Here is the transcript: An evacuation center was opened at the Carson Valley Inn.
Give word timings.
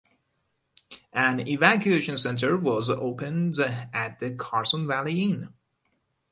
An 1.13 1.47
evacuation 1.47 2.17
center 2.17 2.57
was 2.57 2.89
opened 2.89 3.59
at 3.59 4.17
the 4.17 4.33
Carson 4.33 4.87
Valley 4.87 5.21
Inn. 5.25 5.53